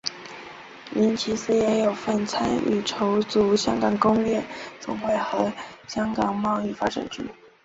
[0.93, 4.43] 林思齐也有份参与筹组香港工业
[4.79, 5.53] 总会和
[5.87, 7.29] 香港贸易发展局。